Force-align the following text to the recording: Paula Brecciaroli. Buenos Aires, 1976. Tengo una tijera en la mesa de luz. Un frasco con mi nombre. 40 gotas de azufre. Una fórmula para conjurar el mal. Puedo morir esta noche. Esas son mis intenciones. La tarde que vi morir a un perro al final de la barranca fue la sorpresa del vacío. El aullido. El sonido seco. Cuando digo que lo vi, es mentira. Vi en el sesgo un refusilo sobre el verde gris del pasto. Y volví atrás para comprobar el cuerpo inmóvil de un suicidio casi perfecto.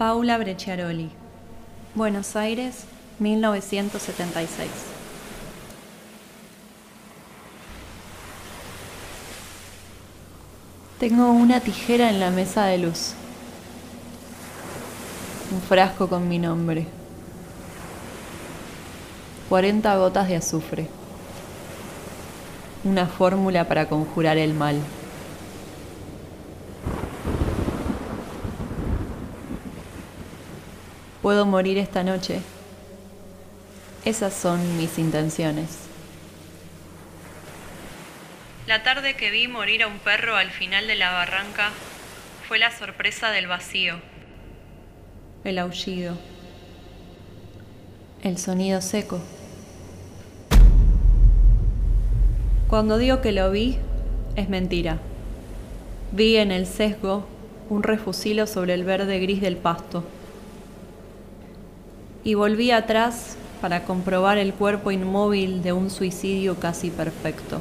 Paula 0.00 0.38
Brecciaroli. 0.38 1.10
Buenos 1.94 2.34
Aires, 2.34 2.86
1976. 3.18 4.70
Tengo 10.98 11.30
una 11.32 11.60
tijera 11.60 12.08
en 12.08 12.18
la 12.18 12.30
mesa 12.30 12.64
de 12.64 12.78
luz. 12.78 13.12
Un 15.52 15.60
frasco 15.60 16.08
con 16.08 16.26
mi 16.30 16.38
nombre. 16.38 16.86
40 19.50 19.96
gotas 19.98 20.28
de 20.28 20.36
azufre. 20.36 20.88
Una 22.84 23.06
fórmula 23.06 23.68
para 23.68 23.86
conjurar 23.86 24.38
el 24.38 24.54
mal. 24.54 24.80
Puedo 31.22 31.44
morir 31.44 31.76
esta 31.76 32.02
noche. 32.02 32.40
Esas 34.06 34.32
son 34.32 34.78
mis 34.78 34.98
intenciones. 34.98 35.90
La 38.66 38.82
tarde 38.82 39.14
que 39.16 39.30
vi 39.30 39.46
morir 39.46 39.82
a 39.82 39.88
un 39.88 39.98
perro 39.98 40.36
al 40.36 40.50
final 40.50 40.86
de 40.86 40.94
la 40.94 41.10
barranca 41.10 41.70
fue 42.48 42.58
la 42.58 42.70
sorpresa 42.70 43.30
del 43.30 43.48
vacío. 43.48 43.96
El 45.44 45.58
aullido. 45.58 46.16
El 48.22 48.38
sonido 48.38 48.80
seco. 48.80 49.20
Cuando 52.68 52.96
digo 52.96 53.20
que 53.20 53.32
lo 53.32 53.50
vi, 53.50 53.76
es 54.36 54.48
mentira. 54.48 54.98
Vi 56.12 56.36
en 56.36 56.50
el 56.50 56.66
sesgo 56.66 57.26
un 57.68 57.82
refusilo 57.82 58.46
sobre 58.46 58.72
el 58.72 58.84
verde 58.84 59.18
gris 59.18 59.42
del 59.42 59.58
pasto. 59.58 60.04
Y 62.22 62.34
volví 62.34 62.70
atrás 62.70 63.36
para 63.60 63.84
comprobar 63.84 64.38
el 64.38 64.52
cuerpo 64.52 64.90
inmóvil 64.90 65.62
de 65.62 65.72
un 65.72 65.90
suicidio 65.90 66.56
casi 66.56 66.90
perfecto. 66.90 67.60